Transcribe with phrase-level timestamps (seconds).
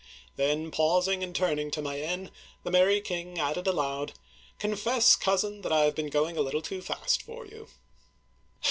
[0.21, 2.31] '* Then, pausing and turning to Mayenne,
[2.63, 4.13] the merry king added aloud,"
[4.57, 7.67] Confess, cousin, that I have been going a little too fast for you